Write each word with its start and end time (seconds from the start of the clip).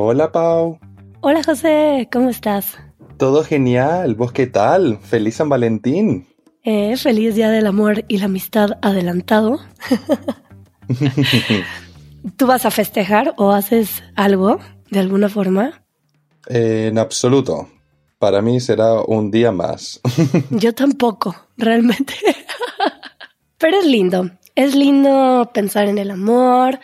Hola 0.00 0.30
Pau. 0.30 0.78
Hola 1.22 1.42
José, 1.42 2.08
¿cómo 2.12 2.30
estás? 2.30 2.78
Todo 3.16 3.42
genial. 3.42 4.14
¿Vos 4.14 4.30
qué 4.30 4.46
tal? 4.46 4.98
Feliz 5.02 5.34
San 5.34 5.48
Valentín. 5.48 6.28
Eh, 6.62 6.96
feliz 6.96 7.34
Día 7.34 7.50
del 7.50 7.66
Amor 7.66 8.04
y 8.06 8.18
la 8.18 8.26
Amistad 8.26 8.78
adelantado. 8.80 9.58
¿Tú 12.36 12.46
vas 12.46 12.64
a 12.64 12.70
festejar 12.70 13.34
o 13.38 13.50
haces 13.50 14.04
algo 14.14 14.60
de 14.88 15.00
alguna 15.00 15.28
forma? 15.28 15.82
en 16.46 16.96
absoluto. 16.96 17.68
Para 18.20 18.40
mí 18.40 18.60
será 18.60 19.02
un 19.02 19.32
día 19.32 19.50
más. 19.50 20.00
Yo 20.50 20.72
tampoco, 20.74 21.34
realmente. 21.56 22.14
Pero 23.58 23.80
es 23.80 23.84
lindo. 23.84 24.30
Es 24.54 24.76
lindo 24.76 25.50
pensar 25.52 25.88
en 25.88 25.98
el 25.98 26.12
amor, 26.12 26.78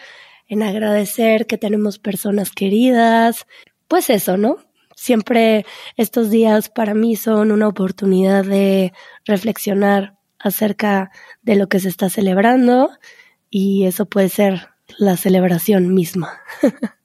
en 0.48 0.62
agradecer 0.62 1.46
que 1.46 1.58
tenemos 1.58 1.98
personas 1.98 2.50
queridas. 2.50 3.46
Pues 3.88 4.10
eso, 4.10 4.36
¿no? 4.36 4.58
Siempre 4.96 5.66
estos 5.96 6.30
días 6.30 6.68
para 6.68 6.94
mí 6.94 7.16
son 7.16 7.50
una 7.50 7.68
oportunidad 7.68 8.44
de 8.44 8.92
reflexionar 9.24 10.16
acerca 10.38 11.10
de 11.42 11.56
lo 11.56 11.68
que 11.68 11.80
se 11.80 11.88
está 11.88 12.08
celebrando 12.10 12.90
y 13.50 13.84
eso 13.86 14.06
puede 14.06 14.28
ser 14.28 14.68
la 14.98 15.16
celebración 15.16 15.94
misma. 15.94 16.40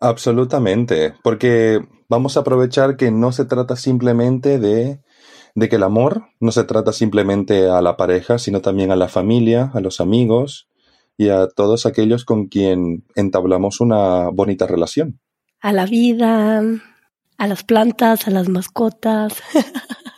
Absolutamente, 0.00 1.14
porque 1.22 1.80
vamos 2.08 2.36
a 2.36 2.40
aprovechar 2.40 2.96
que 2.96 3.10
no 3.10 3.32
se 3.32 3.46
trata 3.46 3.76
simplemente 3.76 4.58
de, 4.58 5.00
de 5.54 5.68
que 5.68 5.76
el 5.76 5.82
amor 5.82 6.28
no 6.38 6.52
se 6.52 6.64
trata 6.64 6.92
simplemente 6.92 7.68
a 7.68 7.80
la 7.80 7.96
pareja, 7.96 8.38
sino 8.38 8.60
también 8.60 8.92
a 8.92 8.96
la 8.96 9.08
familia, 9.08 9.70
a 9.74 9.80
los 9.80 10.00
amigos 10.00 10.65
y 11.16 11.30
a 11.30 11.48
todos 11.48 11.86
aquellos 11.86 12.24
con 12.24 12.46
quien 12.46 13.04
entablamos 13.14 13.80
una 13.80 14.28
bonita 14.30 14.66
relación. 14.66 15.20
A 15.60 15.72
la 15.72 15.86
vida, 15.86 16.62
a 17.38 17.46
las 17.46 17.64
plantas, 17.64 18.28
a 18.28 18.30
las 18.30 18.48
mascotas. 18.48 19.34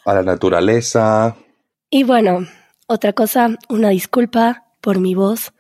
a 0.05 0.15
la 0.15 0.23
naturaleza. 0.23 1.37
Y 1.91 2.03
bueno, 2.03 2.47
otra 2.87 3.13
cosa, 3.13 3.57
una 3.69 3.91
disculpa 3.91 4.65
por 4.81 4.99
mi 4.99 5.15
voz. 5.15 5.53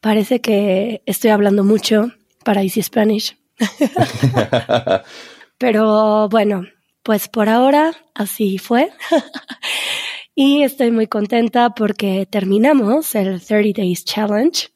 Parece 0.00 0.40
que 0.40 1.02
estoy 1.06 1.30
hablando 1.30 1.64
mucho 1.64 2.12
para 2.44 2.62
Easy 2.62 2.82
Spanish. 2.82 3.36
Pero 5.58 6.28
bueno, 6.28 6.64
pues 7.02 7.28
por 7.28 7.48
ahora 7.48 7.92
así 8.14 8.58
fue. 8.58 8.90
y 10.34 10.62
estoy 10.62 10.90
muy 10.90 11.06
contenta 11.06 11.70
porque 11.70 12.26
terminamos 12.26 13.14
el 13.14 13.44
30 13.44 13.82
Days 13.82 14.04
Challenge 14.04 14.68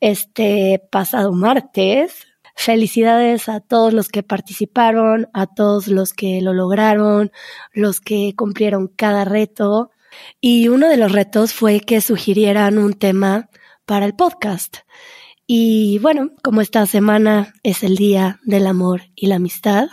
este 0.00 0.82
pasado 0.90 1.32
martes. 1.32 2.26
Felicidades 2.54 3.48
a 3.48 3.60
todos 3.60 3.92
los 3.92 4.08
que 4.08 4.22
participaron, 4.22 5.28
a 5.34 5.46
todos 5.46 5.88
los 5.88 6.12
que 6.12 6.40
lo 6.40 6.54
lograron, 6.54 7.30
los 7.72 8.00
que 8.00 8.34
cumplieron 8.34 8.88
cada 8.88 9.24
reto. 9.24 9.90
Y 10.40 10.68
uno 10.68 10.88
de 10.88 10.96
los 10.96 11.12
retos 11.12 11.52
fue 11.52 11.80
que 11.80 12.00
sugirieran 12.00 12.78
un 12.78 12.94
tema 12.94 13.50
para 13.84 14.06
el 14.06 14.14
podcast. 14.14 14.78
Y 15.46 15.98
bueno, 16.00 16.32
como 16.42 16.60
esta 16.60 16.86
semana 16.86 17.54
es 17.62 17.84
el 17.84 17.96
Día 17.96 18.40
del 18.44 18.66
Amor 18.66 19.02
y 19.14 19.28
la 19.28 19.36
Amistad, 19.36 19.88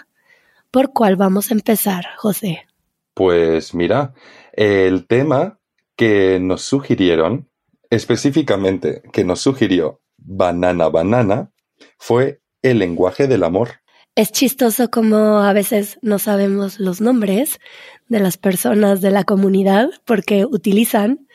¿por 0.72 0.94
cuál 0.94 1.16
vamos 1.16 1.52
a 1.52 1.54
empezar, 1.54 2.06
José? 2.18 2.66
Pues 3.14 3.76
mira, 3.76 4.14
el 4.54 5.06
tema 5.06 5.59
que 5.96 6.40
nos 6.42 6.64
sugirieron, 6.64 7.50
específicamente 7.94 9.03
que 9.11 9.23
nos 9.23 9.41
sugirió 9.41 10.02
Banana 10.17 10.89
Banana, 10.89 11.52
fue 11.97 12.41
el 12.61 12.80
lenguaje 12.80 13.27
del 13.27 13.44
amor. 13.44 13.81
Es 14.16 14.31
chistoso 14.31 14.89
como 14.89 15.39
a 15.39 15.53
veces 15.53 15.97
no 16.02 16.19
sabemos 16.19 16.80
los 16.80 17.02
nombres 17.02 17.59
de 18.07 18.19
las 18.19 18.38
personas 18.38 19.01
de 19.01 19.12
la 19.12 19.23
comunidad 19.23 19.90
porque 20.06 20.45
utilizan 20.45 21.28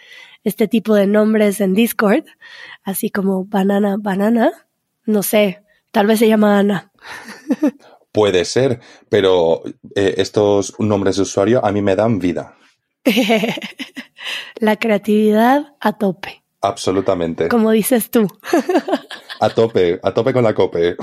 este 0.44 0.68
tipo 0.68 0.94
de 0.94 1.06
nombres 1.06 1.60
en 1.60 1.74
Discord, 1.74 2.24
así 2.82 3.10
como 3.10 3.44
banana, 3.44 3.96
banana. 3.98 4.52
No 5.04 5.22
sé, 5.22 5.62
tal 5.90 6.06
vez 6.06 6.20
se 6.20 6.28
llama 6.28 6.58
Ana. 6.58 6.92
Puede 8.12 8.44
ser, 8.44 8.80
pero 9.08 9.62
eh, 9.94 10.14
estos 10.18 10.74
nombres 10.78 11.16
de 11.16 11.22
usuario 11.22 11.64
a 11.64 11.72
mí 11.72 11.82
me 11.82 11.96
dan 11.96 12.18
vida. 12.18 12.56
la 14.56 14.76
creatividad 14.76 15.74
a 15.80 15.98
tope. 15.98 16.42
Absolutamente. 16.60 17.48
Como 17.48 17.70
dices 17.70 18.10
tú. 18.10 18.26
a 19.40 19.50
tope, 19.50 20.00
a 20.02 20.12
tope 20.12 20.32
con 20.32 20.44
la 20.44 20.54
cope. 20.54 20.96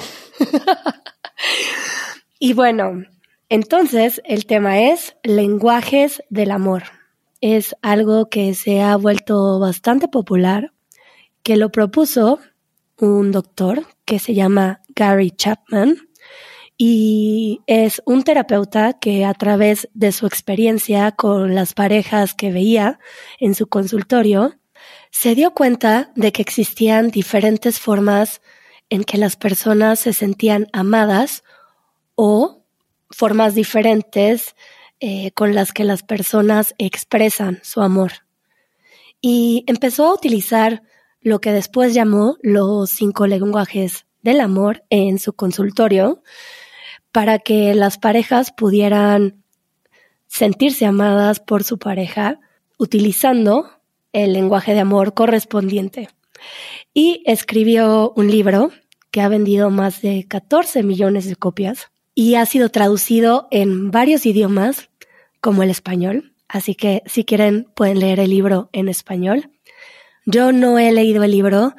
y 2.40 2.54
bueno, 2.54 3.04
entonces 3.50 4.22
el 4.26 4.46
tema 4.46 4.80
es 4.80 5.16
lenguajes 5.24 6.24
del 6.30 6.52
amor 6.52 6.84
es 7.42 7.76
algo 7.84 8.28
que 8.28 8.56
se 8.56 8.82
ha 8.82 8.96
vuelto 8.98 9.60
bastante 9.60 10.08
popular, 10.08 10.74
que 11.44 11.58
lo 11.58 11.72
propuso 11.72 12.40
un 13.00 13.32
doctor 13.32 13.86
que 14.04 14.18
se 14.18 14.34
llama 14.34 14.82
Gary 14.96 15.30
Chapman 15.30 15.98
y 16.76 17.62
es 17.68 18.02
un 18.08 18.24
terapeuta 18.24 18.94
que 18.94 19.26
a 19.26 19.34
través 19.36 19.90
de 19.94 20.12
su 20.12 20.26
experiencia 20.26 21.12
con 21.12 21.54
las 21.54 21.76
parejas 21.76 22.34
que 22.34 22.52
veía 22.52 23.00
en 23.40 23.54
su 23.54 23.68
consultorio, 23.68 24.56
se 25.12 25.35
dio 25.35 25.53
cuenta 25.53 26.12
de 26.16 26.31
que 26.31 26.41
existían 26.41 27.09
diferentes 27.09 27.79
formas 27.79 28.41
en 28.90 29.03
que 29.03 29.18
las 29.18 29.35
personas 29.35 30.00
se 30.00 30.13
sentían 30.13 30.68
amadas 30.73 31.44
o 32.16 32.63
formas 33.09 33.56
diferentes 33.56 34.56
eh, 35.00 35.31
con 35.31 35.56
las 35.56 35.72
que 35.72 35.84
las 35.84 36.03
personas 36.03 36.75
expresan 36.78 37.59
su 37.63 37.81
amor. 37.81 38.12
Y 39.22 39.63
empezó 39.68 40.07
a 40.07 40.13
utilizar 40.13 40.84
lo 41.22 41.40
que 41.41 41.51
después 41.51 41.94
llamó 41.94 42.38
los 42.41 42.91
cinco 42.91 43.25
lenguajes 43.25 44.06
del 44.22 44.40
amor 44.41 44.84
en 44.90 45.19
su 45.19 45.34
consultorio 45.34 46.22
para 47.12 47.40
que 47.40 47.74
las 47.74 47.97
parejas 47.97 48.51
pudieran 48.51 49.44
sentirse 50.28 50.85
amadas 50.85 51.40
por 51.40 51.63
su 51.63 51.79
pareja 51.79 52.40
utilizando 52.78 53.75
el 54.16 54.31
lenguaje 54.31 54.74
de 54.74 54.80
amor 54.80 55.14
correspondiente. 55.14 56.08
Y 56.94 57.22
escribió 57.26 58.14
un 58.16 58.31
libro 58.31 58.72
que 59.12 59.22
ha 59.22 59.28
vendido 59.28 59.70
más 59.70 60.02
de 60.02 60.26
14 60.28 60.84
millones 60.84 61.28
de 61.28 61.36
copias 61.36 61.92
y 62.14 62.36
ha 62.36 62.46
sido 62.46 62.70
traducido 62.70 63.48
en 63.52 63.92
varios 63.92 64.25
idiomas 64.25 64.90
como 65.42 65.64
el 65.64 65.70
español. 65.70 66.34
Así 66.48 66.75
que 66.75 67.04
si 67.06 67.25
quieren 67.25 67.68
pueden 67.75 68.00
leer 68.00 68.22
el 68.22 68.30
libro 68.30 68.70
en 68.72 68.88
español. 68.88 69.52
Yo 70.25 70.54
no 70.54 70.80
he 70.80 70.92
leído 70.94 71.24
el 71.24 71.31
libro 71.31 71.75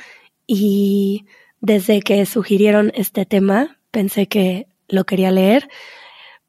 y 0.47 1.25
desde 1.61 2.01
que 2.03 2.27
sugirieron 2.27 2.93
este 2.95 3.25
tema 3.25 3.79
pensé 3.91 4.29
que 4.29 4.67
lo 4.89 5.05
quería 5.05 5.31
leer, 5.31 5.69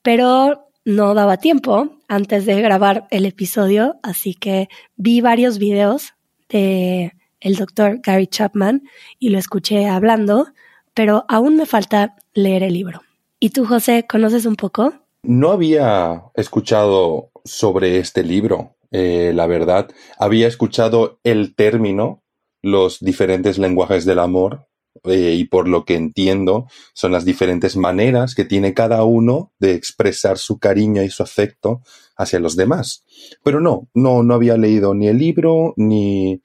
pero 0.01 0.69
no 0.83 1.13
daba 1.13 1.37
tiempo 1.37 1.96
antes 2.07 2.45
de 2.45 2.61
grabar 2.61 3.07
el 3.11 3.25
episodio, 3.25 3.99
así 4.03 4.33
que 4.33 4.69
vi 4.95 5.21
varios 5.21 5.57
videos 5.57 6.13
de 6.49 7.13
el 7.39 7.55
doctor 7.55 7.99
Gary 8.01 8.27
Chapman 8.27 8.83
y 9.19 9.29
lo 9.29 9.37
escuché 9.37 9.87
hablando, 9.87 10.47
pero 10.93 11.25
aún 11.27 11.55
me 11.55 11.65
falta 11.65 12.15
leer 12.33 12.63
el 12.63 12.73
libro. 12.73 13.01
¿Y 13.39 13.51
tú, 13.51 13.65
José, 13.65 14.05
conoces 14.09 14.45
un 14.45 14.55
poco? 14.55 14.93
No 15.23 15.51
había 15.51 16.23
escuchado 16.35 17.31
sobre 17.43 17.99
este 17.99 18.23
libro, 18.23 18.75
eh, 18.91 19.31
la 19.35 19.45
verdad. 19.45 19.89
Había 20.17 20.47
escuchado 20.47 21.19
el 21.23 21.55
término, 21.55 22.23
los 22.61 22.99
diferentes 22.99 23.57
lenguajes 23.57 24.05
del 24.05 24.19
amor, 24.19 24.66
eh, 25.03 25.35
y 25.37 25.45
por 25.45 25.67
lo 25.67 25.85
que 25.85 25.95
entiendo 25.95 26.67
son 26.93 27.11
las 27.11 27.25
diferentes 27.25 27.75
maneras 27.75 28.35
que 28.35 28.45
tiene 28.45 28.73
cada 28.73 29.03
uno 29.03 29.51
de 29.59 29.73
expresar 29.73 30.37
su 30.37 30.59
cariño 30.59 31.03
y 31.03 31.09
su 31.09 31.23
afecto 31.23 31.81
hacia 32.15 32.39
los 32.39 32.55
demás. 32.55 33.05
Pero 33.43 33.59
no, 33.59 33.87
no, 33.93 34.23
no 34.23 34.33
había 34.33 34.57
leído 34.57 34.93
ni 34.93 35.07
el 35.07 35.17
libro 35.17 35.73
ni, 35.77 36.41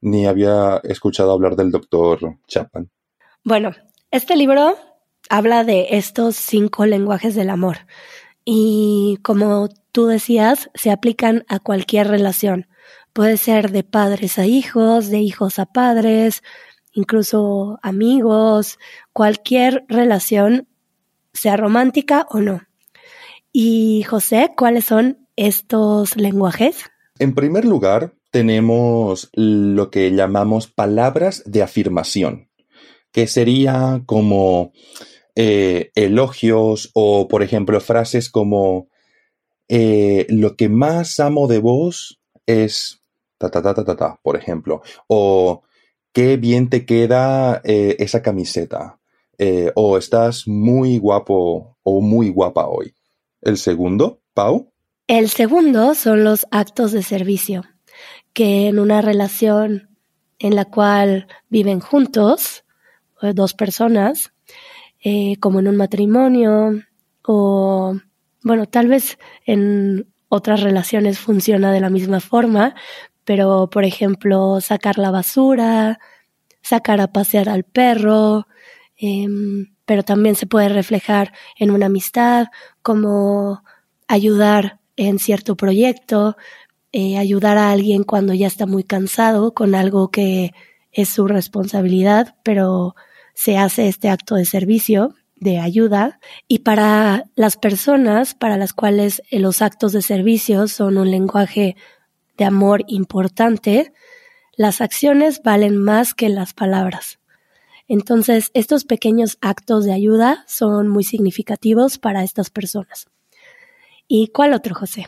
ni 0.00 0.26
había 0.26 0.80
escuchado 0.84 1.32
hablar 1.32 1.56
del 1.56 1.70
doctor 1.70 2.38
Chapman. 2.46 2.90
Bueno, 3.44 3.72
este 4.10 4.36
libro 4.36 4.76
habla 5.28 5.64
de 5.64 5.88
estos 5.90 6.36
cinco 6.36 6.86
lenguajes 6.86 7.34
del 7.34 7.50
amor 7.50 7.78
y 8.44 9.18
como 9.22 9.68
tú 9.92 10.06
decías, 10.06 10.70
se 10.74 10.90
aplican 10.90 11.44
a 11.48 11.58
cualquier 11.58 12.08
relación. 12.08 12.66
Puede 13.12 13.36
ser 13.36 13.70
de 13.70 13.84
padres 13.84 14.38
a 14.38 14.46
hijos, 14.46 15.08
de 15.08 15.20
hijos 15.20 15.58
a 15.58 15.66
padres, 15.66 16.42
incluso 16.94 17.78
amigos, 17.82 18.78
cualquier 19.12 19.84
relación, 19.88 20.68
sea 21.32 21.56
romántica 21.56 22.26
o 22.30 22.40
no. 22.40 22.62
Y 23.52 24.04
José, 24.04 24.52
¿cuáles 24.56 24.86
son 24.86 25.28
estos 25.36 26.16
lenguajes? 26.16 26.84
En 27.18 27.34
primer 27.34 27.64
lugar, 27.64 28.14
tenemos 28.30 29.30
lo 29.34 29.90
que 29.90 30.10
llamamos 30.10 30.66
palabras 30.66 31.42
de 31.46 31.62
afirmación, 31.62 32.48
que 33.12 33.26
sería 33.26 34.02
como 34.06 34.72
eh, 35.36 35.90
elogios 35.94 36.90
o, 36.94 37.28
por 37.28 37.42
ejemplo, 37.42 37.80
frases 37.80 38.30
como 38.30 38.88
eh, 39.68 40.26
lo 40.28 40.56
que 40.56 40.68
más 40.68 41.20
amo 41.20 41.46
de 41.46 41.58
vos 41.58 42.20
es 42.46 43.00
ta 43.38 43.50
ta 43.50 43.62
ta 43.62 43.74
ta 43.74 43.84
ta, 43.84 43.96
ta 43.96 44.20
por 44.22 44.36
ejemplo, 44.36 44.82
o 45.06 45.62
qué 46.14 46.38
bien 46.38 46.70
te 46.70 46.86
queda 46.86 47.60
eh, 47.64 47.96
esa 47.98 48.22
camiseta, 48.22 48.98
o 49.74 49.98
estás 49.98 50.48
muy 50.48 50.96
guapo 50.98 51.76
o 51.82 52.00
muy 52.00 52.30
guapa 52.30 52.66
hoy. 52.66 52.94
El 53.42 53.58
segundo, 53.58 54.22
Pau. 54.32 54.72
El 55.06 55.28
segundo 55.28 55.94
son 55.94 56.24
los 56.24 56.46
actos 56.50 56.92
de 56.92 57.02
servicio, 57.02 57.64
que 58.32 58.68
en 58.68 58.78
una 58.78 59.02
relación 59.02 59.90
en 60.38 60.56
la 60.56 60.64
cual 60.64 61.26
viven 61.50 61.80
juntos, 61.80 62.64
dos 63.32 63.54
personas, 63.54 64.32
eh, 65.02 65.36
como 65.40 65.60
en 65.60 65.68
un 65.68 65.76
matrimonio 65.76 66.82
o, 67.26 67.96
bueno, 68.42 68.66
tal 68.66 68.88
vez 68.88 69.18
en 69.46 70.06
otras 70.28 70.62
relaciones 70.62 71.18
funciona 71.18 71.72
de 71.72 71.80
la 71.80 71.90
misma 71.90 72.20
forma, 72.20 72.74
pero 73.24 73.68
por 73.70 73.84
ejemplo, 73.84 74.60
sacar 74.60 74.98
la 74.98 75.10
basura, 75.10 75.98
sacar 76.62 77.00
a 77.00 77.12
pasear 77.12 77.48
al 77.48 77.64
perro, 77.64 78.46
em, 78.96 79.74
pero 79.86 80.02
también 80.02 80.34
se 80.34 80.46
puede 80.46 80.68
reflejar 80.68 81.32
en 81.58 81.70
una 81.70 81.86
amistad, 81.86 82.48
como 82.82 83.62
ayudar 84.08 84.80
en 84.96 85.18
cierto 85.18 85.56
proyecto, 85.56 86.36
eh, 86.92 87.18
ayudar 87.18 87.58
a 87.58 87.72
alguien 87.72 88.04
cuando 88.04 88.34
ya 88.34 88.46
está 88.46 88.66
muy 88.66 88.84
cansado 88.84 89.52
con 89.52 89.74
algo 89.74 90.10
que 90.10 90.52
es 90.92 91.08
su 91.08 91.26
responsabilidad, 91.26 92.36
pero 92.44 92.94
se 93.34 93.58
hace 93.58 93.88
este 93.88 94.08
acto 94.08 94.36
de 94.36 94.44
servicio, 94.44 95.14
de 95.34 95.58
ayuda, 95.58 96.20
y 96.46 96.60
para 96.60 97.24
las 97.34 97.56
personas 97.56 98.34
para 98.34 98.56
las 98.56 98.72
cuales 98.72 99.22
los 99.30 99.60
actos 99.60 99.92
de 99.92 100.02
servicio 100.02 100.68
son 100.68 100.96
un 100.96 101.10
lenguaje 101.10 101.76
de 102.36 102.44
amor 102.44 102.82
importante, 102.86 103.92
las 104.56 104.80
acciones 104.80 105.42
valen 105.42 105.76
más 105.76 106.14
que 106.14 106.28
las 106.28 106.54
palabras. 106.54 107.18
Entonces, 107.86 108.50
estos 108.54 108.84
pequeños 108.84 109.36
actos 109.40 109.84
de 109.84 109.92
ayuda 109.92 110.44
son 110.46 110.88
muy 110.88 111.04
significativos 111.04 111.98
para 111.98 112.24
estas 112.24 112.50
personas. 112.50 113.06
¿Y 114.08 114.28
cuál 114.28 114.54
otro, 114.54 114.74
José? 114.74 115.06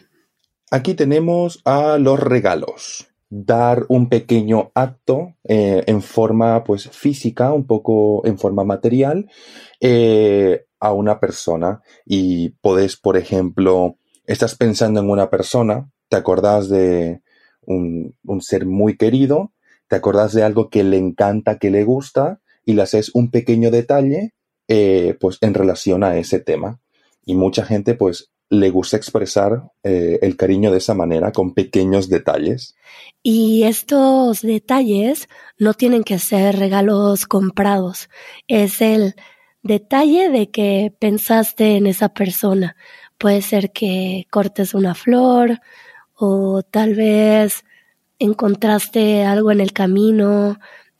Aquí 0.70 0.94
tenemos 0.94 1.61
a 1.64 1.99
los 1.99 2.19
regalos. 2.20 3.06
Dar 3.28 3.87
un 3.88 4.08
pequeño 4.08 4.70
acto 4.75 5.34
eh, 5.44 5.84
en 5.87 6.02
forma 6.02 6.62
pues 6.64 6.88
física, 6.90 7.52
un 7.52 7.67
poco 7.67 8.25
en 8.26 8.38
forma 8.38 8.64
material, 8.64 9.31
eh, 9.81 10.67
a 10.78 10.93
una 10.93 11.19
persona. 11.19 11.82
Y 12.05 12.50
podés, 12.61 12.96
por 12.96 13.17
ejemplo, 13.17 13.96
estás 14.26 14.55
pensando 14.55 15.00
en 15.00 15.11
una 15.11 15.31
persona, 15.31 15.90
te 16.08 16.17
acordás 16.17 16.69
de 16.69 17.23
un, 17.67 18.14
ser 18.41 18.67
muy 18.67 18.97
querido, 18.97 19.53
te 19.88 19.97
acordás 19.97 20.32
de 20.32 20.43
algo 20.43 20.70
que 20.70 20.85
le 20.85 20.99
encanta, 20.99 21.58
que 21.58 21.70
le 21.70 21.85
gusta, 21.85 22.41
y 22.64 22.73
le 22.73 22.82
haces 22.82 23.11
un 23.14 23.31
pequeño 23.31 23.70
detalle, 23.70 24.35
eh, 24.69 25.17
pues 25.20 25.38
en 25.41 25.55
relación 25.55 26.03
a 26.05 26.17
ese 26.17 26.41
tema. 26.41 26.81
Y 27.25 27.35
mucha 27.35 27.64
gente, 27.64 27.94
pues, 27.94 28.31
le 28.49 28.70
gusta 28.70 28.97
expresar 28.97 29.70
eh, 29.82 30.19
el 30.23 30.37
cariño 30.37 30.70
de 30.70 30.79
esa 30.79 30.94
manera, 30.94 31.32
con 31.32 31.55
pequeños 31.55 32.09
detalles. 32.09 32.76
Y 33.23 33.64
estos 33.64 34.43
detalles 34.43 35.29
no 35.59 35.75
tienen 35.75 36.05
que 36.05 36.19
ser 36.19 36.56
regalos 36.56 37.26
comprados, 37.26 38.09
es 38.47 38.81
el 38.81 39.14
detalle 39.62 40.31
de 40.31 40.50
que 40.50 40.94
pensaste 40.99 41.76
en 41.76 41.87
esa 41.87 42.11
persona. 42.11 42.76
Puede 43.19 43.43
ser 43.43 43.73
que 43.73 44.26
cortes 44.31 44.75
una 44.75 44.94
flor 44.94 45.61
o 46.16 46.62
tal 46.62 46.94
vez 46.94 47.64
encontraste 48.18 49.24
algo 49.24 49.52
en 49.52 49.60
el 49.60 49.72
camino 49.72 50.58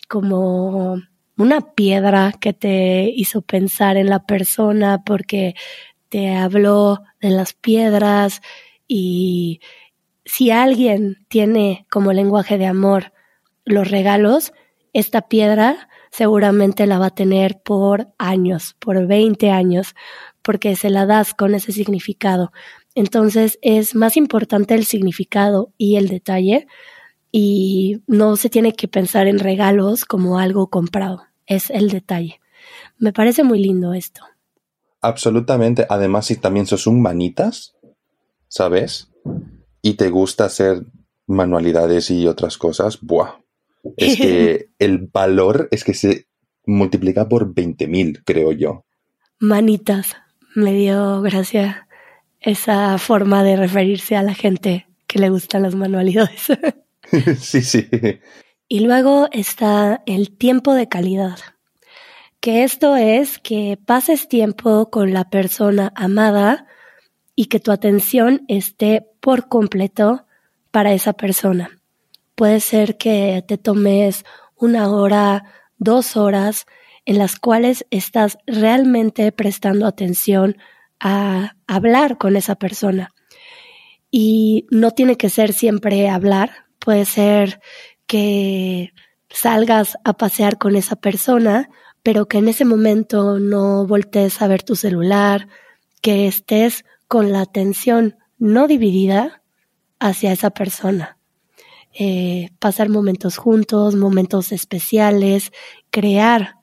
como 0.08 1.00
una 1.36 1.74
piedra 1.74 2.32
que 2.38 2.52
te 2.52 3.10
hizo 3.14 3.42
pensar 3.42 3.96
en 3.96 4.08
la 4.08 4.24
persona 4.24 5.02
porque 5.04 5.54
te 6.08 6.34
habló 6.34 7.02
de 7.20 7.30
las 7.30 7.54
piedras 7.54 8.40
y 8.86 9.60
si 10.24 10.50
alguien 10.50 11.24
tiene 11.28 11.86
como 11.90 12.12
lenguaje 12.12 12.58
de 12.58 12.66
amor 12.66 13.12
los 13.64 13.90
regalos, 13.90 14.52
esta 14.92 15.22
piedra 15.22 15.88
seguramente 16.10 16.86
la 16.86 16.98
va 16.98 17.06
a 17.06 17.14
tener 17.14 17.60
por 17.62 18.08
años, 18.18 18.74
por 18.78 19.06
20 19.06 19.50
años, 19.50 19.94
porque 20.42 20.76
se 20.76 20.88
la 20.88 21.04
das 21.04 21.34
con 21.34 21.54
ese 21.54 21.72
significado. 21.72 22.52
Entonces 22.96 23.58
es 23.60 23.94
más 23.94 24.16
importante 24.16 24.75
el 24.75 24.87
significado 24.87 25.70
y 25.76 25.96
el 25.96 26.08
detalle 26.08 26.66
y 27.31 28.00
no 28.06 28.37
se 28.37 28.48
tiene 28.48 28.72
que 28.72 28.88
pensar 28.88 29.28
en 29.28 29.38
regalos 29.38 30.06
como 30.06 30.38
algo 30.38 30.70
comprado, 30.70 31.22
es 31.44 31.69
el 31.69 31.90
detalle. 31.90 32.40
Me 32.98 33.12
parece 33.12 33.44
muy 33.44 33.62
lindo 33.62 33.93
esto. 33.93 34.22
Absolutamente. 35.02 35.87
Además, 35.90 36.25
si 36.25 36.37
también 36.37 36.64
sos 36.64 36.87
un 36.87 37.02
manitas, 37.02 37.76
¿sabes? 38.48 39.10
Y 39.82 39.94
te 39.94 40.08
gusta 40.08 40.46
hacer 40.46 40.87
manualidades 41.26 42.10
y 42.10 42.26
otras 42.26 42.56
cosas, 42.56 42.99
¡buah! 43.02 43.40
Es 43.99 44.16
que 44.16 44.70
el 44.78 45.10
valor 45.12 45.69
es 45.70 45.84
que 45.84 45.92
se 45.92 46.28
multiplica 46.64 47.28
por 47.28 47.54
20.000, 47.54 48.22
creo 48.25 48.52
yo. 48.52 48.87
Manitas. 49.38 50.16
Me 50.54 50.72
dio 50.72 51.20
gracia 51.20 51.86
esa 52.46 52.96
forma 52.96 53.43
de 53.43 53.56
referirse 53.56 54.16
a 54.16 54.22
la 54.22 54.34
gente 54.34 54.87
que 55.06 55.19
le 55.19 55.28
gustan 55.28 55.62
las 55.62 55.75
manualidades. 55.75 56.46
sí, 57.38 57.60
sí. 57.60 57.88
Y 58.69 58.81
luego 58.81 59.28
está 59.32 60.02
el 60.06 60.31
tiempo 60.31 60.75
de 60.75 60.88
calidad 60.88 61.38
que 62.46 62.62
esto 62.62 62.94
es 62.94 63.40
que 63.40 63.76
pases 63.76 64.28
tiempo 64.28 64.88
con 64.88 65.12
la 65.12 65.31
persona 65.31 65.93
amada 65.96 66.66
y 67.34 67.46
que 67.46 67.58
tu 67.58 67.72
atención 67.72 68.44
esté 68.46 69.04
por 69.20 69.49
completo 69.49 70.26
para 70.70 70.92
esa 70.92 71.12
persona. 71.14 71.81
Puede 72.37 72.60
ser 72.60 72.99
que 72.99 73.44
te 73.49 73.58
tomes 73.58 74.25
una 74.54 74.90
hora, 74.92 75.44
dos 75.78 76.16
horas 76.16 76.66
en 77.04 77.19
las 77.19 77.37
cuales 77.37 77.85
estás 77.90 78.38
realmente 78.47 79.32
prestando 79.32 79.85
atención 79.85 80.56
a 81.00 81.57
hablar 81.67 82.19
con 82.19 82.37
esa 82.37 82.55
persona. 82.55 83.15
Y 84.11 84.67
no 84.71 84.93
tiene 84.93 85.17
que 85.17 85.29
ser 85.29 85.53
siempre 85.53 86.09
hablar, 86.09 86.67
puede 86.79 87.05
ser 87.05 87.61
que 88.07 88.93
salgas 89.29 89.99
a 90.05 90.12
pasear 90.15 90.59
con 90.59 90.76
esa 90.76 90.97
persona 90.97 91.69
pero 92.07 92.29
que 92.29 92.38
en 92.38 92.47
ese 92.47 92.65
momento 92.65 93.41
no 93.41 93.85
voltees 93.85 94.41
a 94.41 94.47
ver 94.47 94.62
tu 94.62 94.76
celular, 94.76 95.49
que 96.00 96.29
estés 96.29 96.85
con 97.09 97.33
la 97.33 97.41
atención 97.41 98.15
no 98.38 98.69
dividida 98.69 99.43
hacia 99.99 100.31
esa 100.31 100.50
persona. 100.50 101.19
Eh, 101.93 102.50
pasar 102.61 102.91
momentos 102.91 103.38
juntos, 103.38 103.97
momentos 103.97 104.53
especiales, 104.53 105.50
crear 105.91 106.55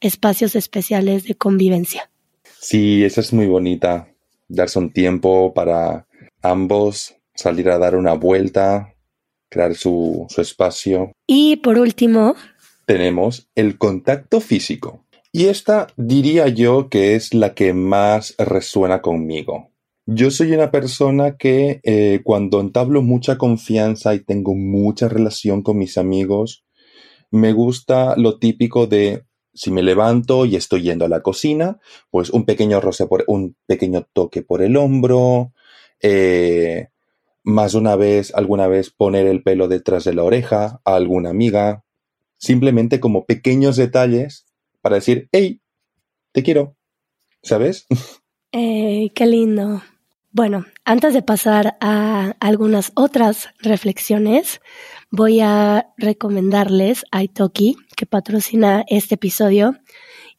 espacios 0.00 0.56
especiales 0.56 1.22
de 1.22 1.36
convivencia. 1.36 2.10
Sí, 2.60 3.04
esa 3.04 3.20
es 3.20 3.32
muy 3.32 3.46
bonita. 3.46 4.08
Darse 4.48 4.78
un 4.78 4.92
tiempo 4.92 5.52
para 5.54 6.06
ambos, 6.42 7.14
salir 7.34 7.70
a 7.70 7.78
dar 7.78 7.94
una 7.96 8.14
vuelta, 8.14 8.94
crear 9.48 9.74
su, 9.74 10.26
su 10.28 10.40
espacio. 10.40 11.12
Y 11.26 11.56
por 11.56 11.78
último, 11.78 12.34
tenemos 12.86 13.48
el 13.54 13.78
contacto 13.78 14.40
físico. 14.40 15.04
Y 15.30 15.46
esta 15.46 15.88
diría 15.96 16.48
yo 16.48 16.88
que 16.88 17.14
es 17.14 17.34
la 17.34 17.54
que 17.54 17.74
más 17.74 18.34
resuena 18.38 19.02
conmigo. 19.02 19.70
Yo 20.06 20.30
soy 20.30 20.52
una 20.52 20.70
persona 20.70 21.36
que 21.36 21.80
eh, 21.82 22.22
cuando 22.24 22.60
entablo 22.60 23.02
mucha 23.02 23.36
confianza 23.36 24.14
y 24.14 24.20
tengo 24.20 24.54
mucha 24.54 25.06
relación 25.06 25.62
con 25.62 25.76
mis 25.76 25.98
amigos, 25.98 26.64
me 27.30 27.52
gusta 27.52 28.16
lo 28.16 28.38
típico 28.38 28.86
de 28.86 29.24
si 29.58 29.70
me 29.70 29.82
levanto 29.82 30.46
y 30.46 30.56
estoy 30.56 30.82
yendo 30.82 31.04
a 31.04 31.08
la 31.08 31.20
cocina, 31.20 31.80
pues 32.10 32.30
un 32.30 32.44
pequeño 32.44 32.80
roce 32.80 33.06
por 33.06 33.24
un 33.26 33.56
pequeño 33.66 34.06
toque 34.12 34.42
por 34.42 34.62
el 34.62 34.76
hombro, 34.76 35.52
eh, 36.00 36.88
más 37.42 37.74
una 37.74 37.96
vez, 37.96 38.32
alguna 38.34 38.68
vez 38.68 38.90
poner 38.90 39.26
el 39.26 39.42
pelo 39.42 39.68
detrás 39.68 40.04
de 40.04 40.14
la 40.14 40.22
oreja 40.22 40.80
a 40.84 40.94
alguna 40.94 41.30
amiga, 41.30 41.84
simplemente 42.36 43.00
como 43.00 43.26
pequeños 43.26 43.76
detalles 43.76 44.46
para 44.80 44.96
decir, 44.96 45.28
hey, 45.32 45.60
te 46.32 46.42
quiero, 46.42 46.76
¿sabes? 47.42 47.86
Qué 48.52 49.26
lindo. 49.26 49.82
Bueno, 50.30 50.66
antes 50.84 51.14
de 51.14 51.22
pasar 51.22 51.78
a 51.80 52.34
algunas 52.38 52.92
otras 52.94 53.48
reflexiones, 53.60 54.60
voy 55.10 55.40
a 55.40 55.88
recomendarles 55.96 57.04
a 57.10 57.22
que 57.24 58.06
patrocina 58.06 58.84
este 58.88 59.14
episodio, 59.14 59.76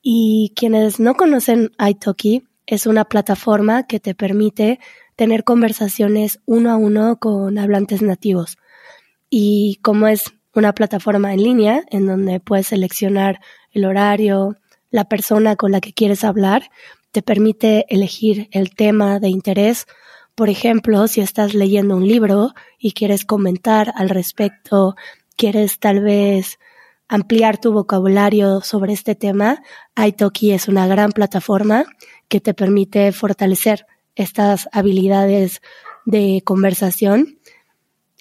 Y 0.01 0.53
quienes 0.55 0.99
no 0.99 1.15
conocen 1.15 1.71
iTalki, 1.77 2.43
es 2.67 2.85
una 2.85 3.05
plataforma 3.05 3.87
que 3.87 3.99
te 3.99 4.15
permite 4.15 4.79
tener 5.15 5.43
conversaciones 5.43 6.39
uno 6.45 6.71
a 6.71 6.77
uno 6.77 7.17
con 7.19 7.57
hablantes 7.57 8.01
nativos. 8.01 8.57
Y 9.29 9.79
como 9.81 10.07
es 10.07 10.31
una 10.53 10.73
plataforma 10.73 11.33
en 11.33 11.43
línea 11.43 11.83
en 11.89 12.05
donde 12.05 12.39
puedes 12.39 12.67
seleccionar 12.67 13.41
el 13.71 13.85
horario, 13.85 14.55
la 14.91 15.05
persona 15.05 15.55
con 15.55 15.71
la 15.71 15.81
que 15.81 15.93
quieres 15.93 16.23
hablar, 16.23 16.69
te 17.11 17.21
permite 17.21 17.85
elegir 17.89 18.49
el 18.51 18.75
tema 18.75 19.19
de 19.19 19.29
interés. 19.29 19.85
Por 20.35 20.49
ejemplo, 20.49 21.07
si 21.07 21.21
estás 21.21 21.53
leyendo 21.53 21.95
un 21.95 22.07
libro 22.07 22.53
y 22.77 22.93
quieres 22.93 23.25
comentar 23.25 23.91
al 23.95 24.09
respecto, 24.09 24.95
quieres 25.35 25.79
tal 25.79 26.01
vez 26.01 26.59
ampliar 27.07 27.59
tu 27.59 27.73
vocabulario 27.73 28.61
sobre 28.61 28.93
este 28.93 29.15
tema, 29.15 29.63
Italki 29.97 30.51
es 30.51 30.67
una 30.67 30.85
gran 30.87 31.11
plataforma 31.11 31.85
que 32.27 32.39
te 32.39 32.53
permite 32.53 33.11
fortalecer 33.11 33.87
estas 34.15 34.69
habilidades 34.71 35.61
de 36.05 36.41
conversación 36.45 37.39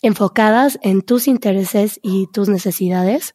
enfocadas 0.01 0.79
en 0.83 1.03
tus 1.03 1.29
intereses 1.29 2.01
y 2.03 2.29
tus 2.33 2.49
necesidades. 2.49 3.35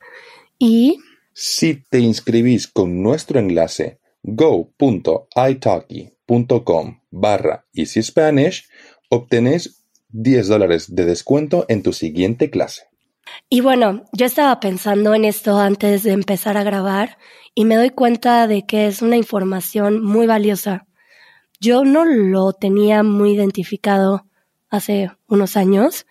Y 0.57 0.99
si 1.33 1.83
te 1.89 1.99
inscribís 1.99 2.67
con 2.67 3.03
nuestro 3.03 3.39
enlace 3.39 3.99
go.italki.com 4.23 7.01
barra 7.11 7.65
Easy 7.73 8.01
Spanish, 8.01 8.67
obtenés 9.09 9.85
10 10.09 10.47
dólares 10.47 10.95
de 10.95 11.05
descuento 11.05 11.65
en 11.67 11.83
tu 11.83 11.93
siguiente 11.93 12.49
clase. 12.49 12.87
Y 13.49 13.61
bueno, 13.61 14.03
yo 14.11 14.25
estaba 14.25 14.59
pensando 14.59 15.13
en 15.13 15.25
esto 15.25 15.59
antes 15.59 16.03
de 16.03 16.11
empezar 16.11 16.57
a 16.57 16.63
grabar 16.63 17.17
y 17.55 17.65
me 17.65 17.75
doy 17.75 17.89
cuenta 17.89 18.47
de 18.47 18.65
que 18.65 18.87
es 18.87 19.01
una 19.01 19.17
información 19.17 20.03
muy 20.03 20.27
valiosa. 20.27 20.87
Yo 21.59 21.85
no 21.85 22.05
lo 22.05 22.53
tenía 22.53 23.03
muy 23.03 23.33
identificado 23.33 24.25
hace 24.69 25.11
unos 25.27 25.55
años 25.55 26.05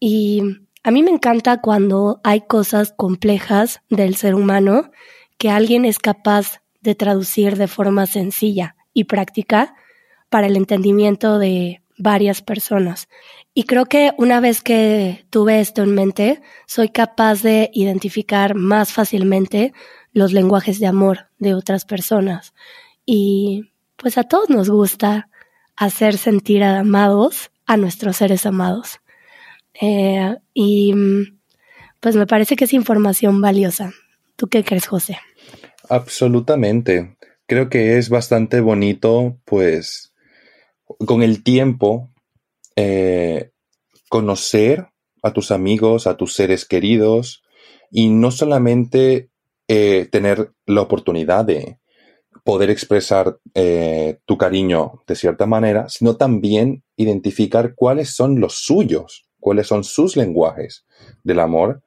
y 0.00 0.42
a 0.82 0.90
mí 0.90 1.02
me 1.02 1.10
encanta 1.10 1.60
cuando 1.60 2.20
hay 2.24 2.42
cosas 2.42 2.92
complejas 2.96 3.80
del 3.88 4.16
ser 4.16 4.34
humano 4.34 4.90
que 5.38 5.50
alguien 5.50 5.84
es 5.84 5.98
capaz 5.98 6.61
de 6.82 6.94
traducir 6.94 7.56
de 7.56 7.68
forma 7.68 8.06
sencilla 8.06 8.76
y 8.92 9.04
práctica 9.04 9.74
para 10.28 10.46
el 10.46 10.56
entendimiento 10.56 11.38
de 11.38 11.82
varias 11.98 12.42
personas. 12.42 13.08
Y 13.54 13.64
creo 13.64 13.86
que 13.86 14.12
una 14.16 14.40
vez 14.40 14.62
que 14.62 15.26
tuve 15.30 15.60
esto 15.60 15.82
en 15.82 15.94
mente, 15.94 16.42
soy 16.66 16.88
capaz 16.88 17.42
de 17.42 17.70
identificar 17.72 18.54
más 18.54 18.92
fácilmente 18.92 19.72
los 20.12 20.32
lenguajes 20.32 20.80
de 20.80 20.86
amor 20.86 21.28
de 21.38 21.54
otras 21.54 21.84
personas. 21.84 22.54
Y 23.04 23.72
pues 23.96 24.18
a 24.18 24.24
todos 24.24 24.50
nos 24.50 24.70
gusta 24.70 25.28
hacer 25.76 26.16
sentir 26.16 26.64
amados 26.64 27.50
a 27.66 27.76
nuestros 27.76 28.16
seres 28.16 28.46
amados. 28.46 29.00
Eh, 29.80 30.36
y 30.54 30.94
pues 32.00 32.16
me 32.16 32.26
parece 32.26 32.56
que 32.56 32.64
es 32.64 32.72
información 32.72 33.40
valiosa. 33.40 33.92
¿Tú 34.36 34.48
qué 34.48 34.64
crees, 34.64 34.86
José? 34.86 35.18
Absolutamente. 35.88 37.16
Creo 37.46 37.68
que 37.68 37.98
es 37.98 38.08
bastante 38.08 38.60
bonito, 38.60 39.38
pues, 39.44 40.14
con 41.06 41.22
el 41.22 41.42
tiempo, 41.42 42.10
eh, 42.76 43.50
conocer 44.08 44.88
a 45.22 45.32
tus 45.32 45.50
amigos, 45.50 46.06
a 46.06 46.16
tus 46.16 46.34
seres 46.34 46.64
queridos, 46.64 47.42
y 47.90 48.08
no 48.08 48.30
solamente 48.30 49.30
eh, 49.68 50.08
tener 50.10 50.52
la 50.66 50.80
oportunidad 50.80 51.44
de 51.44 51.78
poder 52.44 52.70
expresar 52.70 53.38
eh, 53.54 54.18
tu 54.24 54.36
cariño 54.36 55.02
de 55.06 55.14
cierta 55.14 55.46
manera, 55.46 55.88
sino 55.88 56.16
también 56.16 56.82
identificar 56.96 57.74
cuáles 57.74 58.10
son 58.14 58.40
los 58.40 58.54
suyos, 58.64 59.26
cuáles 59.38 59.66
son 59.66 59.84
sus 59.84 60.16
lenguajes 60.16 60.84
del 61.22 61.40
amor 61.40 61.82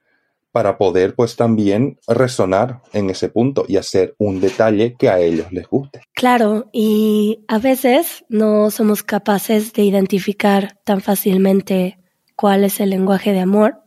para 0.55 0.77
poder 0.77 1.15
pues 1.15 1.35
también 1.35 1.99
resonar 2.07 2.81
en 2.93 3.09
ese 3.09 3.27
punto 3.27 3.65
y 3.67 3.75
hacer 3.75 4.15
un 4.19 4.39
detalle 4.39 4.95
que 4.97 5.09
a 5.09 5.19
ellos 5.19 5.51
les 5.51 5.67
guste. 5.67 5.99
Claro, 6.13 6.69
y 6.71 7.43
a 7.49 7.59
veces 7.59 8.23
no 8.29 8.71
somos 8.71 9.03
capaces 9.03 9.73
de 9.73 9.83
identificar 9.83 10.79
tan 10.85 11.01
fácilmente 11.01 11.99
cuál 12.37 12.63
es 12.63 12.79
el 12.79 12.91
lenguaje 12.91 13.33
de 13.33 13.41
amor 13.41 13.81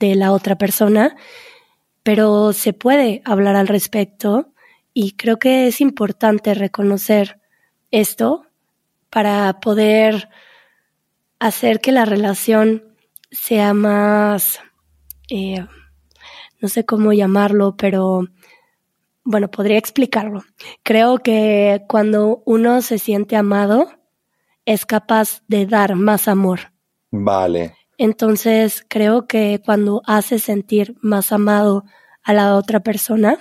de 0.00 0.14
la 0.14 0.32
otra 0.32 0.56
persona, 0.56 1.16
pero 2.02 2.54
se 2.54 2.72
puede 2.72 3.20
hablar 3.26 3.54
al 3.54 3.68
respecto 3.68 4.54
y 4.94 5.16
creo 5.16 5.38
que 5.38 5.66
es 5.66 5.82
importante 5.82 6.54
reconocer 6.54 7.40
esto 7.90 8.46
para 9.10 9.60
poder 9.60 10.30
hacer 11.40 11.82
que 11.82 11.92
la 11.92 12.06
relación 12.06 12.84
sea 13.30 13.74
más 13.74 14.60
eh, 15.28 15.66
no 16.66 16.70
sé 16.70 16.84
cómo 16.84 17.12
llamarlo, 17.12 17.76
pero 17.76 18.26
bueno, 19.22 19.48
podría 19.52 19.78
explicarlo. 19.78 20.42
Creo 20.82 21.18
que 21.18 21.84
cuando 21.86 22.42
uno 22.44 22.82
se 22.82 22.98
siente 22.98 23.36
amado, 23.36 23.88
es 24.64 24.84
capaz 24.84 25.44
de 25.46 25.66
dar 25.66 25.94
más 25.94 26.26
amor. 26.26 26.72
Vale. 27.12 27.76
Entonces, 27.98 28.84
creo 28.88 29.28
que 29.28 29.62
cuando 29.64 30.02
hace 30.06 30.40
sentir 30.40 30.96
más 31.02 31.30
amado 31.30 31.84
a 32.24 32.32
la 32.32 32.56
otra 32.56 32.80
persona, 32.80 33.38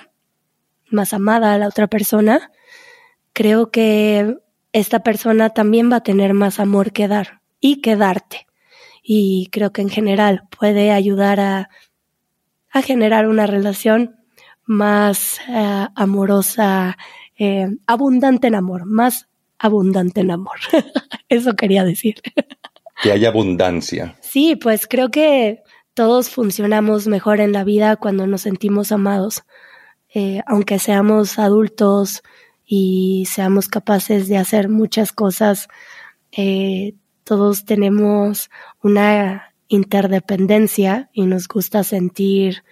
más 0.91 1.12
amada 1.12 1.55
a 1.55 1.58
la 1.58 1.67
otra 1.67 1.88
persona, 1.88 2.51
creo 3.34 3.72
que 3.72 4.38
esta 4.72 5.00
persona 5.00 5.50
también 5.50 5.91
va 5.91 5.96
a 5.96 6.03
tener 6.03 6.36
más 6.36 6.60
amor 6.60 6.91
que 6.91 7.08
dar 7.08 7.41
y 7.60 7.82
que 7.82 7.96
darte. 7.96 8.46
Y 9.01 9.50
creo 9.51 9.72
que 9.74 9.82
en 9.82 9.89
general 9.89 10.44
puede 10.55 10.91
ayudar 10.91 11.39
a 11.39 11.70
a 12.75 12.82
generar 12.82 13.29
una 13.29 13.48
relación 13.48 14.17
más 14.65 15.39
eh, 15.48 15.88
amorosa, 15.96 16.98
eh, 17.38 17.70
abundante 17.88 18.48
en 18.48 18.55
amor, 18.55 18.86
más 18.86 19.29
abundante 19.58 20.20
en 20.20 20.32
amor. 20.32 20.58
Eso 21.29 21.55
quería 21.55 21.86
decir. 21.86 22.15
Que 23.01 23.13
haya 23.13 23.29
abundancia. 23.29 24.17
Sí, 24.20 24.58
pues 24.58 24.88
creo 24.88 25.10
que 25.10 25.63
todos 25.94 26.29
funcionamos 26.29 27.08
mejor 27.08 27.39
en 27.39 27.53
la 27.53 27.63
vida 27.63 27.96
cuando 27.96 28.27
nos 28.27 28.41
sentimos 28.41 28.91
amados. 28.91 29.44
Eh, 30.13 30.41
aunque 30.46 30.77
seamos 30.77 31.39
adultos 31.39 32.24
y 32.65 33.25
seamos 33.32 33.70
capaces 33.70 34.27
de 34.27 34.36
hacer 34.36 34.67
muchas 34.67 35.13
cosas, 35.13 35.70
todos 37.24 37.63
tenemos 37.63 38.50
una 38.84 39.55
interdependencia 39.67 41.10
y 41.13 41.25
nos 41.25 41.48
gusta 41.48 41.84
sentir 41.84 42.63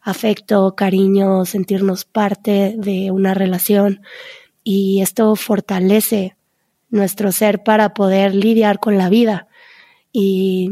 afecto, 0.00 0.74
cariño, 0.74 1.44
sentirnos 1.44 2.04
parte 2.04 2.74
de 2.76 3.10
una 3.10 3.34
relación 3.34 4.00
y 4.64 5.00
esto 5.02 5.34
fortalece 5.36 6.36
nuestro 6.90 7.32
ser 7.32 7.62
para 7.62 7.94
poder 7.94 8.34
lidiar 8.34 8.78
con 8.78 8.98
la 8.98 9.08
vida. 9.08 9.48
Y 10.12 10.70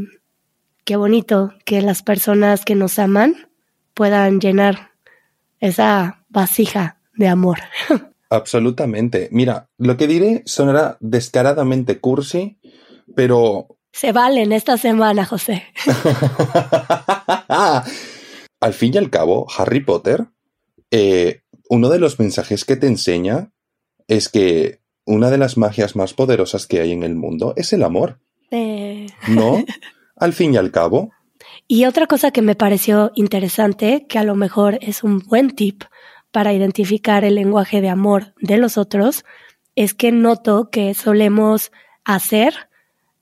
qué 0.85 0.97
bonito 0.97 1.55
que 1.65 1.81
las 1.83 2.03
personas 2.03 2.65
que 2.65 2.75
nos 2.75 2.99
aman 2.99 3.49
puedan 3.95 4.41
llenar 4.41 4.91
esa 5.61 6.25
vasija 6.29 7.01
de 7.15 7.29
amor. 7.29 7.59
Absolutamente. 8.31 9.29
Mira, 9.33 9.69
lo 9.77 9.97
que 9.97 10.07
diré 10.07 10.43
sonará 10.47 10.97
descaradamente 11.01 11.99
cursi, 11.99 12.59
pero 13.17 13.77
se 13.93 14.13
valen 14.13 14.53
esta 14.53 14.77
semana, 14.77 15.25
José. 15.25 15.65
al 18.61 18.75
fin 18.75 18.95
y 18.95 18.99
al 18.99 19.11
cabo, 19.11 19.47
Harry 19.57 19.81
Potter, 19.81 20.27
eh, 20.91 21.43
uno 21.69 21.89
de 21.89 21.99
los 21.99 22.19
mensajes 22.19 22.65
que 22.65 22.77
te 22.77 22.87
enseña 22.87 23.53
es 24.09 24.29
que 24.29 24.81
una 25.05 25.31
de 25.31 25.39
las 25.39 25.57
magias 25.57 25.97
más 25.97 26.15
poderosas 26.15 26.67
que 26.67 26.81
hay 26.81 26.93
en 26.93 27.03
el 27.03 27.15
mundo 27.15 27.55
es 27.57 27.73
el 27.73 27.83
amor. 27.83 28.21
Eh. 28.51 29.07
¿No? 29.29 29.65
Al 30.17 30.33
fin 30.33 30.55
y 30.55 30.57
al 30.57 30.71
cabo. 30.71 31.11
Y 31.67 31.85
otra 31.85 32.07
cosa 32.07 32.31
que 32.31 32.43
me 32.43 32.55
pareció 32.55 33.13
interesante, 33.15 34.07
que 34.09 34.19
a 34.19 34.25
lo 34.25 34.35
mejor 34.35 34.79
es 34.83 35.03
un 35.03 35.21
buen 35.21 35.51
tip 35.51 35.85
para 36.31 36.53
identificar 36.53 37.25
el 37.25 37.37
lenguaje 37.37 37.81
de 37.81 37.89
amor 37.89 38.35
de 38.41 38.59
los 38.59 38.77
otros, 38.77 39.25
es 39.77 39.95
que 39.95 40.13
noto 40.13 40.71
que 40.71 40.95
solemos 40.95 41.73
hacer 42.05 42.70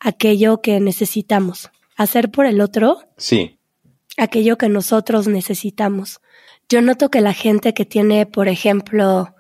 aquello 0.00 0.60
que 0.60 0.80
necesitamos. 0.80 1.70
Hacer 1.96 2.30
por 2.30 2.46
el 2.46 2.60
otro. 2.60 3.00
Sí. 3.16 3.58
Aquello 4.16 4.58
que 4.58 4.68
nosotros 4.68 5.28
necesitamos. 5.28 6.20
Yo 6.68 6.82
noto 6.82 7.10
que 7.10 7.20
la 7.20 7.32
gente 7.32 7.74
que 7.74 7.84
tiene, 7.84 8.26
por 8.26 8.48
ejemplo, 8.48 9.34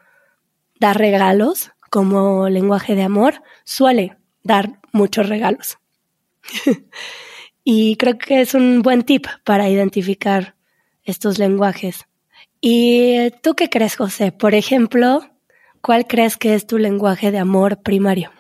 dar 0.80 0.98
regalos 0.98 1.70
como 1.90 2.48
lenguaje 2.48 2.94
de 2.94 3.02
amor, 3.02 3.42
suele 3.64 4.16
dar 4.42 4.80
muchos 4.92 5.28
regalos. 5.28 5.78
y 7.64 7.96
creo 7.96 8.18
que 8.18 8.40
es 8.40 8.54
un 8.54 8.82
buen 8.82 9.02
tip 9.02 9.26
para 9.44 9.68
identificar 9.68 10.54
estos 11.04 11.38
lenguajes. 11.38 12.06
¿Y 12.60 13.30
tú 13.42 13.54
qué 13.54 13.68
crees, 13.68 13.96
José? 13.96 14.32
Por 14.32 14.54
ejemplo, 14.54 15.20
¿cuál 15.80 16.06
crees 16.06 16.36
que 16.36 16.54
es 16.54 16.66
tu 16.66 16.78
lenguaje 16.78 17.30
de 17.30 17.38
amor 17.38 17.82
primario? 17.82 18.30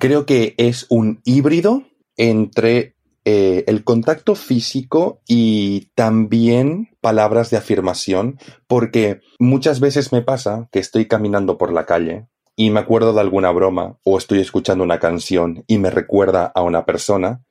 Creo 0.00 0.24
que 0.24 0.54
es 0.56 0.86
un 0.88 1.20
híbrido 1.26 1.82
entre 2.16 2.96
eh, 3.26 3.64
el 3.66 3.84
contacto 3.84 4.34
físico 4.34 5.20
y 5.28 5.90
también 5.94 6.88
palabras 7.02 7.50
de 7.50 7.58
afirmación, 7.58 8.38
porque 8.66 9.20
muchas 9.38 9.78
veces 9.78 10.10
me 10.10 10.22
pasa 10.22 10.70
que 10.72 10.78
estoy 10.78 11.06
caminando 11.06 11.58
por 11.58 11.70
la 11.70 11.84
calle 11.84 12.28
y 12.56 12.70
me 12.70 12.80
acuerdo 12.80 13.12
de 13.12 13.20
alguna 13.20 13.50
broma 13.50 13.98
o 14.02 14.16
estoy 14.16 14.40
escuchando 14.40 14.84
una 14.84 14.98
canción 14.98 15.64
y 15.66 15.76
me 15.76 15.90
recuerda 15.90 16.46
a 16.46 16.62
una 16.62 16.86
persona 16.86 17.44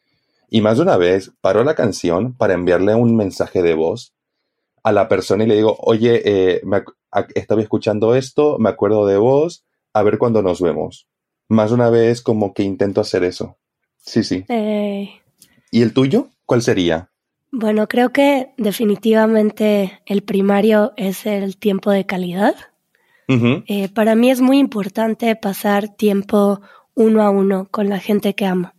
y 0.50 0.62
más 0.62 0.77
de 0.77 0.82
una 0.82 0.98
vez 0.98 1.32
paro 1.41 1.63
la 1.63 1.75
canción 1.75 2.36
para 2.36 2.56
enviarle 2.56 2.96
un 2.96 3.15
mensaje 3.15 3.62
de 3.62 3.75
voz 3.75 4.15
a 4.82 4.91
la 4.91 5.08
persona 5.08 5.44
y 5.44 5.48
le 5.48 5.56
digo, 5.56 5.77
oye, 5.82 6.24
eh, 6.25 6.62
estaba 7.36 7.62
escuchando 7.62 8.15
esto, 8.15 8.58
me 8.58 8.70
acuerdo 8.70 9.06
de 9.06 9.18
vos, 9.18 9.68
a 9.94 10.01
ver 10.01 10.18
cuándo 10.18 10.41
nos 10.41 10.62
vemos. 10.62 11.10
Más 11.50 11.72
una 11.72 11.89
vez 11.89 12.22
como 12.22 12.53
que 12.53 12.63
intento 12.63 13.01
hacer 13.01 13.24
eso. 13.24 13.58
Sí, 13.98 14.24
sí. 14.24 14.46
Eh, 14.48 15.10
¿Y 15.72 15.82
el 15.82 15.94
tuyo? 15.94 16.29
¿Cuál 16.46 16.62
sería? 16.62 17.10
Bueno, 17.51 17.88
creo 17.88 18.12
que 18.13 18.53
definitivamente 18.58 20.00
el 20.06 20.22
primario 20.22 20.94
es 20.98 21.25
el 21.25 21.58
tiempo 21.58 21.91
de 21.91 22.06
calidad. 22.06 22.56
Eh, 23.68 23.89
para 23.89 24.15
mí 24.15 24.32
es 24.32 24.41
muy 24.41 24.58
importante 24.58 25.36
pasar 25.36 25.96
tiempo 25.96 26.62
uno 26.96 27.22
a 27.22 27.29
uno 27.29 27.68
con 27.70 27.88
la 27.88 28.00
gente 28.00 28.34
que 28.34 28.48
amo. 28.48 28.74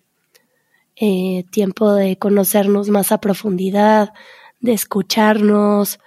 Eh, 0.96 1.44
tiempo 1.52 1.94
de 1.94 2.18
conocernos 2.18 2.88
más 2.88 3.12
a 3.12 3.20
profundidad, 3.20 4.12
de 4.58 4.72
escucharnos, 4.72 6.00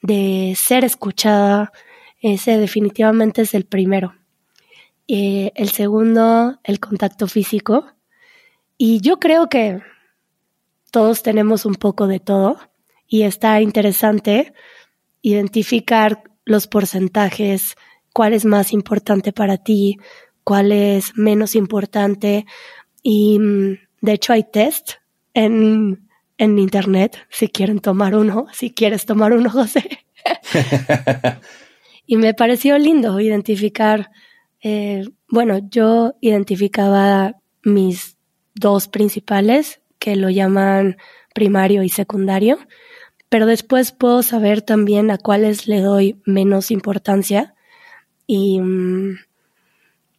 de 0.00 0.54
ser 0.56 0.84
escuchada. 0.84 1.72
Ese 2.22 2.56
definitivamente 2.56 3.42
es 3.42 3.52
el 3.52 3.66
primero. 3.66 4.14
Eh, 5.12 5.50
el 5.56 5.70
segundo, 5.70 6.60
el 6.62 6.78
contacto 6.78 7.26
físico. 7.26 7.84
Y 8.78 9.00
yo 9.00 9.18
creo 9.18 9.48
que 9.48 9.82
todos 10.92 11.24
tenemos 11.24 11.66
un 11.66 11.74
poco 11.74 12.06
de 12.06 12.20
todo 12.20 12.58
y 13.08 13.22
está 13.22 13.60
interesante 13.60 14.54
identificar 15.20 16.22
los 16.44 16.68
porcentajes, 16.68 17.74
cuál 18.12 18.34
es 18.34 18.44
más 18.44 18.72
importante 18.72 19.32
para 19.32 19.58
ti, 19.58 19.98
cuál 20.44 20.70
es 20.70 21.16
menos 21.16 21.56
importante. 21.56 22.46
Y 23.02 23.40
mm, 23.40 23.78
de 24.02 24.12
hecho 24.12 24.32
hay 24.32 24.44
test 24.44 24.92
en, 25.34 26.08
en 26.38 26.56
internet, 26.60 27.18
si 27.30 27.48
quieren 27.48 27.80
tomar 27.80 28.14
uno, 28.14 28.46
si 28.52 28.70
quieres 28.70 29.06
tomar 29.06 29.32
uno, 29.32 29.50
José. 29.50 30.04
y 32.06 32.16
me 32.16 32.32
pareció 32.32 32.78
lindo 32.78 33.18
identificar, 33.18 34.12
eh, 34.62 35.08
bueno, 35.28 35.58
yo 35.58 36.14
identificaba 36.20 37.36
mis 37.62 38.16
dos 38.54 38.88
principales 38.88 39.80
que 39.98 40.16
lo 40.16 40.30
llaman 40.30 40.96
primario 41.34 41.82
y 41.82 41.88
secundario, 41.88 42.58
pero 43.28 43.46
después 43.46 43.92
puedo 43.92 44.22
saber 44.22 44.62
también 44.62 45.10
a 45.10 45.18
cuáles 45.18 45.68
le 45.68 45.80
doy 45.80 46.20
menos 46.24 46.70
importancia. 46.70 47.54
Y 48.26 48.60
mm, 48.60 49.18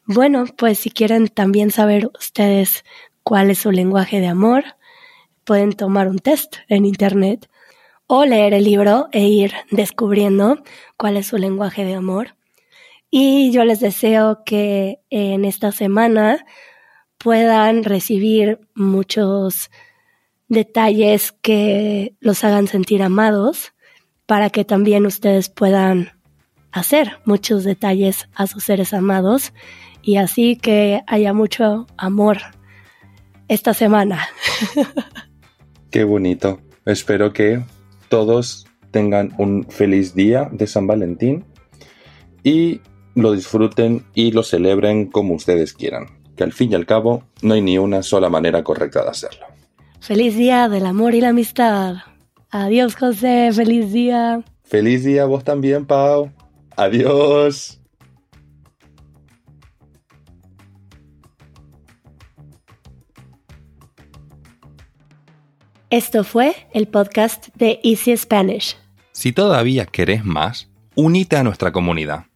bueno, 0.06 0.46
pues 0.58 0.80
si 0.80 0.90
quieren 0.90 1.28
también 1.28 1.72
saber 1.72 2.10
ustedes 2.18 2.84
cuál 3.24 3.52
es 3.52 3.60
su 3.60 3.72
lenguaje 3.72 4.20
de 4.20 4.28
amor, 4.28 4.64
pueden 5.44 5.74
tomar 5.74 6.08
un 6.08 6.20
test 6.20 6.58
en 6.68 6.86
internet 6.86 7.50
o 8.08 8.26
leer 8.26 8.54
el 8.54 8.64
libro 8.64 9.08
e 9.12 9.22
ir 9.22 9.54
descubriendo 9.72 10.64
cuál 10.98 11.18
es 11.18 11.28
su 11.28 11.38
lenguaje 11.38 11.86
de 11.86 11.96
amor. 11.96 12.36
Y 13.12 13.52
yo 13.52 13.66
les 13.66 13.82
deseo 13.82 14.44
que 14.46 15.02
en 15.10 15.44
esta 15.44 15.74
semana 15.74 16.46
puedan 17.18 17.84
recibir 17.84 18.60
muchos 18.74 19.70
detalles 20.48 21.34
que 21.34 22.16
los 22.22 22.44
hagan 22.46 22.68
sentir 22.68 23.04
amados 23.04 23.74
para 24.26 24.50
que 24.50 24.64
también 24.64 25.06
ustedes 25.06 25.50
puedan 25.50 26.12
hacer 26.72 27.20
muchos 27.26 27.66
detalles 27.66 28.30
a 28.34 28.48
sus 28.48 28.64
seres 28.64 28.94
amados 28.94 29.54
y 30.02 30.16
así 30.16 30.56
que 30.56 31.02
haya 31.06 31.34
mucho 31.34 31.88
amor 31.98 32.38
esta 33.50 33.74
semana. 33.74 34.26
Qué 35.92 36.06
bonito. 36.06 36.62
Espero 36.86 37.34
que 37.34 37.62
todos 38.08 38.66
tengan 38.92 39.34
un 39.38 39.66
feliz 39.70 40.16
día 40.16 40.50
de 40.52 40.66
San 40.66 40.88
Valentín 40.88 41.46
y 42.44 42.80
lo 43.16 43.32
disfruten 43.34 44.06
y 44.14 44.32
lo 44.32 44.44
celebren 44.44 45.08
como 45.08 45.34
ustedes 45.34 45.74
quieran 45.74 46.22
que 46.36 46.44
al 46.44 46.54
fin 46.54 46.72
y 46.72 46.76
al 46.76 46.86
cabo 46.86 47.24
no 47.42 47.54
hay 47.54 47.62
ni 47.62 47.78
una 47.78 48.04
sola 48.04 48.30
manera 48.30 48.64
correcta 48.64 49.04
de 49.04 49.10
hacerlo. 49.10 49.46
Feliz 50.00 50.36
día 50.36 50.70
del 50.70 50.86
amor 50.86 51.14
y 51.14 51.22
la 51.22 51.30
amistad. 51.30 51.98
Adiós, 52.50 52.96
José. 52.96 53.52
Feliz 53.54 53.92
día. 53.92 54.44
Feliz 54.64 55.04
día 55.04 55.26
vos 55.26 55.44
también, 55.44 55.86
Pau. 55.86 56.32
Adiós. 56.76 57.80
Esto 65.90 66.24
fue 66.24 66.56
el 66.74 66.88
podcast 66.88 67.50
de 67.56 67.80
Easy 67.84 68.16
Spanish. 68.16 68.78
Si 69.12 69.34
todavía 69.34 69.86
querés 69.86 70.24
más, 70.24 70.70
unite 70.96 71.36
a 71.36 71.44
nuestra 71.44 71.74
comunidad. 71.74 72.31